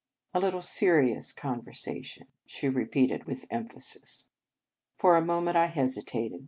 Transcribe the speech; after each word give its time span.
"A 0.33 0.39
little 0.39 0.63
serious 0.63 1.31
conversation," 1.31 2.25
she 2.47 2.67
repeated 2.69 3.25
with 3.25 3.45
emphasis. 3.51 4.29
For 4.95 5.15
a 5.15 5.21
moment 5.23 5.57
I 5.57 5.67
hesitated. 5.67 6.39